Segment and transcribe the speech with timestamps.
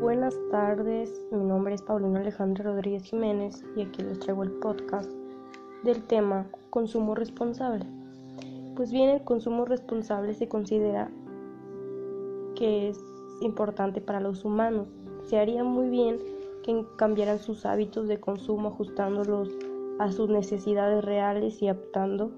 [0.00, 5.10] Buenas tardes, mi nombre es Paulina Alejandra Rodríguez Jiménez y aquí les traigo el podcast
[5.84, 7.84] del tema consumo responsable.
[8.76, 11.10] Pues bien, el consumo responsable se considera
[12.56, 12.98] que es
[13.42, 14.88] importante para los humanos.
[15.26, 16.16] Se haría muy bien
[16.64, 19.50] que cambiaran sus hábitos de consumo ajustándolos
[19.98, 22.32] a sus necesidades reales y optando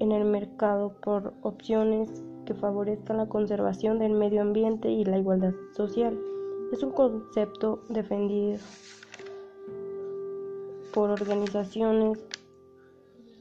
[0.00, 5.54] en el mercado por opciones que favorezcan la conservación del medio ambiente y la igualdad
[5.72, 6.18] social.
[6.72, 8.58] Es un concepto defendido
[10.92, 12.24] por organizaciones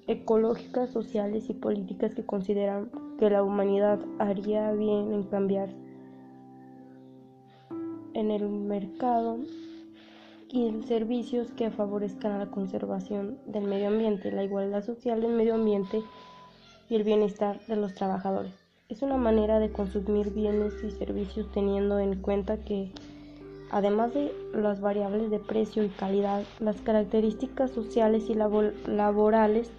[0.07, 2.89] ecológicas, sociales y políticas que consideran
[3.19, 5.69] que la humanidad haría bien en cambiar
[8.13, 9.37] en el mercado
[10.49, 15.55] y en servicios que favorezcan la conservación del medio ambiente, la igualdad social del medio
[15.55, 16.01] ambiente
[16.89, 18.62] y el bienestar de los trabajadores.
[18.89, 22.91] Es una manera de consumir bienes y servicios teniendo en cuenta que,
[23.71, 29.71] además de las variables de precio y calidad, las características sociales y laborales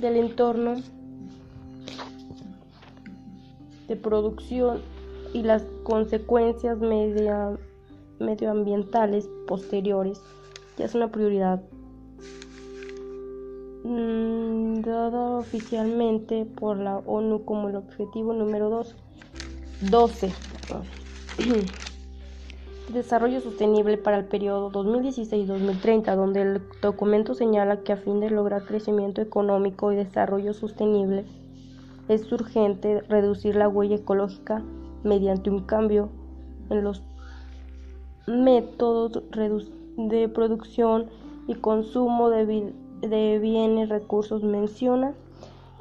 [0.00, 0.74] del entorno
[3.88, 4.80] de producción
[5.32, 6.78] y las consecuencias
[8.18, 10.20] medioambientales posteriores
[10.76, 11.62] ya es una prioridad
[13.88, 18.96] Mm, dada oficialmente por la ONU como el objetivo número 2,
[19.82, 20.32] 12.
[22.92, 28.64] Desarrollo sostenible para el periodo 2016-2030, donde el documento señala que a fin de lograr
[28.64, 31.24] crecimiento económico y desarrollo sostenible
[32.08, 34.64] es urgente reducir la huella ecológica
[35.04, 36.08] mediante un cambio
[36.70, 37.04] en los
[38.26, 39.22] métodos
[39.96, 41.06] de producción
[41.46, 42.46] y consumo de
[43.00, 45.14] de bienes recursos menciona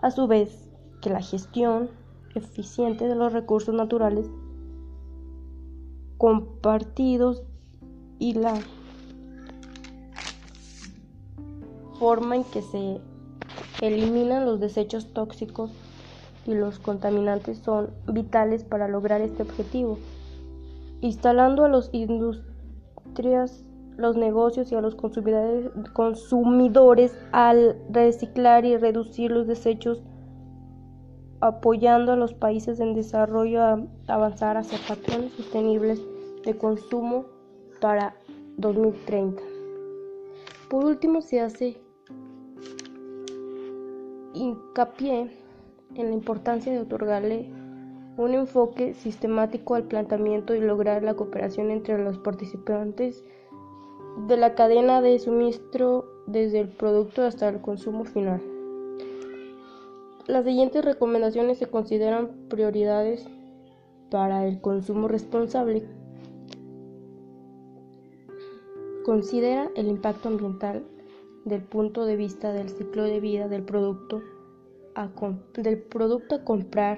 [0.02, 0.70] a su vez
[1.02, 1.90] que la gestión
[2.36, 4.28] eficiente de los recursos naturales
[6.18, 7.44] compartidos
[8.20, 8.60] y la
[12.00, 13.00] forma en que se
[13.82, 15.72] eliminan los desechos tóxicos
[16.46, 19.98] y los contaminantes son vitales para lograr este objetivo.
[21.02, 23.64] Instalando a las industrias
[23.98, 30.04] los negocios y a los consumidores, consumidores al reciclar y reducir los desechos,
[31.42, 36.02] apoyando a los países en desarrollo a avanzar hacia patrones sostenibles
[36.44, 37.26] de consumo
[37.82, 38.16] para
[38.58, 39.42] 2030.
[40.70, 41.78] Por último, se hace
[44.34, 45.30] hincapié
[45.96, 47.50] en la importancia de otorgarle
[48.18, 53.24] un enfoque sistemático al planteamiento y lograr la cooperación entre los participantes
[54.18, 58.42] de la cadena de suministro desde el producto hasta el consumo final.
[60.28, 63.28] Las siguientes recomendaciones se consideran prioridades
[64.10, 65.84] para el consumo responsable.
[69.04, 70.84] Considera el impacto ambiental
[71.44, 74.24] del punto de vista del ciclo de vida del producto
[74.96, 75.10] a,
[75.58, 76.98] del producto a comprar,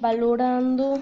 [0.00, 0.98] valorando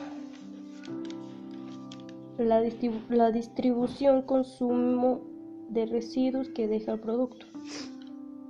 [2.39, 5.21] la, distribución, consumo
[5.69, 7.47] de residuos que deja el producto.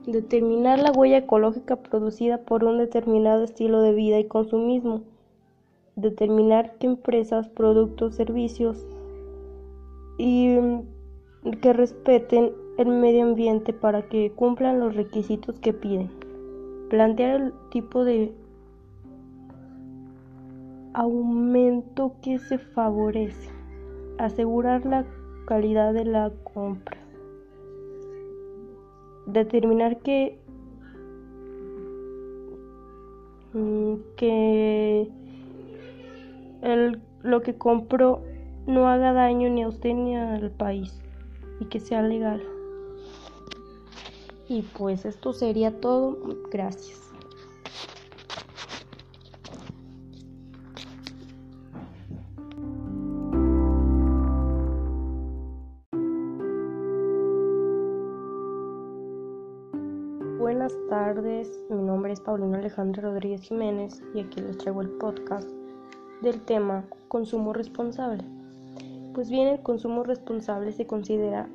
[0.07, 5.03] Determinar la huella ecológica producida por un determinado estilo de vida y consumismo.
[5.97, 8.87] Determinar qué empresas, productos, servicios
[10.19, 16.11] y mm, que respeten el medio ambiente para que cumplan los requisitos que piden.
[16.91, 18.33] Plantear el tipo de
[20.93, 23.54] aumento que se favorece
[24.19, 25.05] asegurar la
[25.47, 26.99] calidad de la compra,
[29.27, 30.39] determinar que,
[33.53, 35.09] mm, que
[36.63, 38.23] el, lo que compró
[38.67, 40.99] no haga daño ni a usted ni al país
[41.61, 42.43] y que sea legal.
[44.49, 46.19] Y pues esto sería todo.
[46.51, 47.04] Gracias.
[60.45, 65.49] Buenas tardes, mi nombre es Paulina Alejandra Rodríguez Jiménez y aquí les traigo el podcast
[66.21, 68.23] del tema consumo responsable.
[69.15, 71.49] Pues bien, el consumo responsable se considera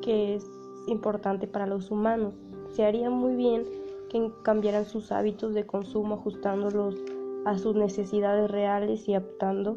[0.00, 0.46] que es
[0.86, 2.32] importante para los humanos.
[2.70, 3.64] Se haría muy bien
[4.08, 6.96] que cambiaran sus hábitos de consumo ajustándolos
[7.44, 9.76] a sus necesidades reales y optando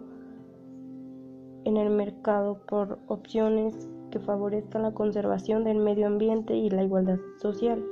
[1.66, 7.20] en el mercado por opciones que favorezcan la conservación del medio ambiente y la igualdad
[7.42, 7.84] social.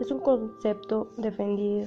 [0.00, 1.86] Es un concepto defendido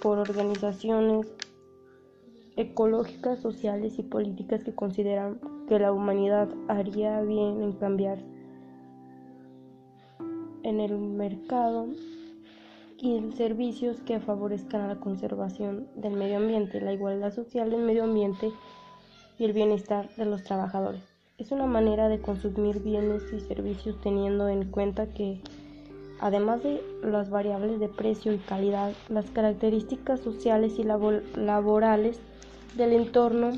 [0.00, 1.26] por organizaciones
[2.54, 8.20] ecológicas, sociales y políticas que consideran que la humanidad haría bien en cambiar
[10.62, 11.88] en el mercado
[12.98, 18.52] y servicios que favorezcan la conservación del medio ambiente, la igualdad social del medio ambiente
[19.40, 21.07] y el bienestar de los trabajadores.
[21.38, 25.40] Es una manera de consumir bienes y servicios teniendo en cuenta que,
[26.18, 32.18] además de las variables de precio y calidad, las características sociales y laborales
[32.76, 33.52] del entorno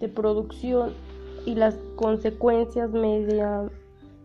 [0.00, 0.92] de producción
[1.46, 2.90] y las consecuencias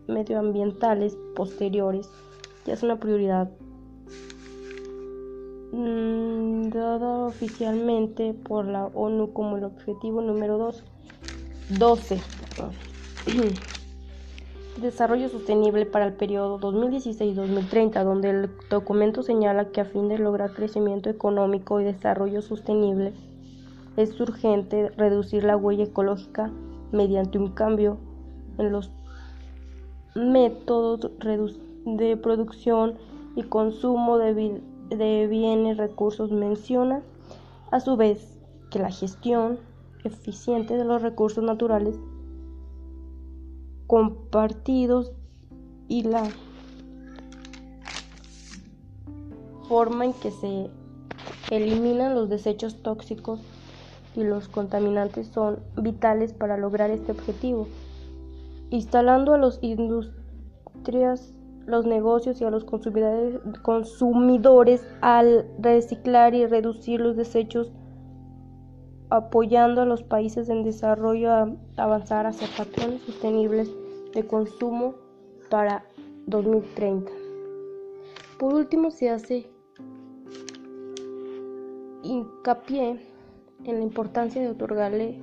[0.08, 2.10] medioambientales posteriores
[2.66, 3.48] ya es una prioridad
[5.72, 10.84] mm, dada oficialmente por la ONU como el objetivo número 2,
[11.78, 12.20] 12.
[14.80, 20.54] Desarrollo sostenible para el periodo 2016-2030, donde el documento señala que a fin de lograr
[20.54, 23.12] crecimiento económico y desarrollo sostenible,
[23.96, 26.50] es urgente reducir la huella ecológica
[26.92, 27.98] mediante un cambio
[28.58, 28.90] en los
[30.14, 31.10] métodos
[31.84, 32.94] de producción
[33.36, 36.30] y consumo de, de bienes recursos.
[36.30, 37.02] Menciona
[37.70, 38.38] a su vez
[38.70, 39.58] que la gestión
[40.04, 41.96] eficiente de los recursos naturales
[43.86, 45.12] compartidos
[45.88, 46.28] y la
[49.68, 50.70] forma en que se
[51.50, 53.40] eliminan los desechos tóxicos
[54.16, 57.66] y los contaminantes son vitales para lograr este objetivo.
[58.70, 61.32] Instalando a los industrias,
[61.70, 67.72] los negocios y a los consumidores, consumidores al reciclar y reducir los desechos
[69.10, 73.70] apoyando a los países en desarrollo a avanzar hacia patrones sostenibles
[74.14, 74.94] de consumo
[75.48, 75.84] para
[76.26, 77.10] 2030.
[78.38, 79.50] Por último, se hace
[82.02, 83.00] hincapié
[83.64, 85.20] en la importancia de otorgarle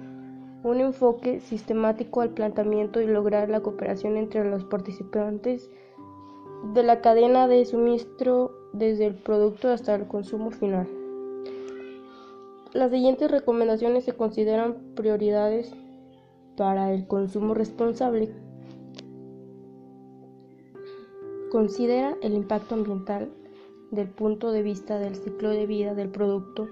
[0.64, 5.70] un enfoque sistemático al planteamiento y lograr la cooperación entre los participantes
[6.74, 10.88] de la cadena de suministro desde el producto hasta el consumo final.
[12.74, 15.74] Las siguientes recomendaciones se consideran prioridades
[16.56, 18.32] para el consumo responsable.
[21.52, 23.30] Considera el impacto ambiental
[23.92, 26.68] del punto de vista del ciclo de vida del producto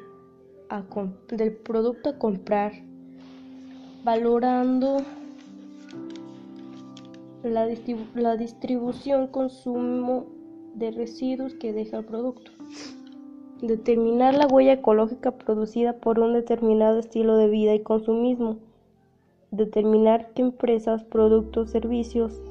[0.69, 0.83] a,
[1.29, 2.73] del producto a comprar,
[4.03, 4.97] valorando
[7.49, 10.25] la, distribución consumo
[10.73, 12.51] de residuos que deja el producto.
[13.61, 18.57] Determinar la huella ecológica producida por un determinado estilo de vida y consumismo.
[19.51, 22.41] Determinar qué empresas, productos, servicios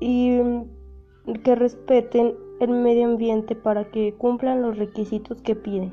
[0.00, 5.92] y mm, que respeten el medio ambiente para que cumplan los requisitos que piden.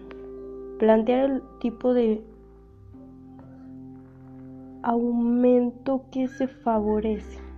[0.77, 2.21] Plantear el tipo de
[4.83, 7.48] aumento que se favorece.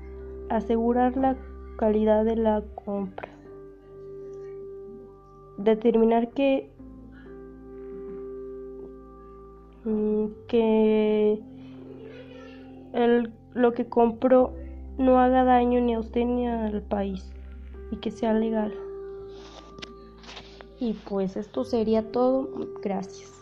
[0.52, 1.38] Asegurar la
[1.78, 3.32] calidad de la compra
[5.64, 6.70] determinar que
[9.86, 11.40] mm, que
[12.94, 14.54] el, lo que compró
[14.98, 17.32] no haga daño ni a usted ni al país
[17.92, 18.74] y que sea legal.
[20.80, 22.50] Y pues esto sería todo.
[22.82, 23.41] Gracias.